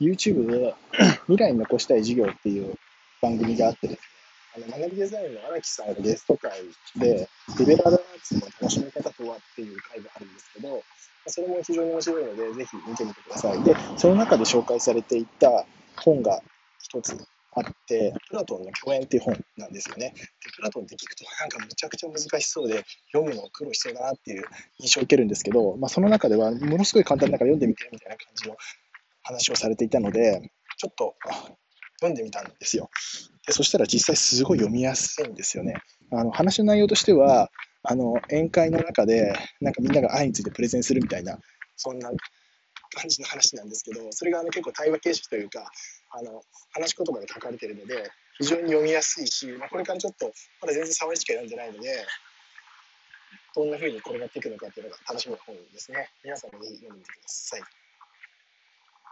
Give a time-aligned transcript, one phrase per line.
[0.00, 0.74] YouTube で
[1.26, 2.74] 未来に残したい授業っていう
[3.20, 4.16] 番組があってですね、
[4.56, 6.50] あの学びデザインの荒木さんがゲスト会
[6.96, 10.82] で、リベラルアーツの楽しみ方とはっていう会があるんですけど、
[11.26, 13.62] それも非常に面白いので、ぜひ見てみてください。
[13.62, 15.66] で、その中で紹介されていた
[15.96, 16.40] 本が
[16.80, 17.16] 一つ
[17.52, 20.14] あって、プラトンの共演っていう本なんですよね。
[20.14, 20.22] で
[20.54, 24.44] プラトンって聞くとなんかむちゃくちゃ難しそうで、読むの苦労しそうだなっていう
[24.78, 28.56] 印象を受けるんですけど、まあ、その中ではものすごい簡単だから読んでみてみたいな感じの
[29.26, 31.14] 話をされていたので、ちょっと
[32.00, 32.90] 読んでみたんですよ。
[33.46, 35.74] でそしたら実際すごい読みやすいんですよね。
[36.12, 37.50] あの話の内容としては、
[37.82, 41.38] あの宴会の中でなんかみんなが愛についてプレゼンするみたいな、
[41.76, 42.10] そんな
[42.94, 45.70] 感じの話なんですけど、それがあの結構対話形式というか、
[46.10, 50.26] あの話し言葉で書かれているので、非常に読みやすいし、まあ、これからちょっと、
[50.60, 52.06] まだ全然触りしか読んでないので、
[53.54, 56.10] どんな風に転がっていくのかっていうのが楽しみな本ですね。
[56.22, 57.85] 皆さんもぜひ読んでみてください。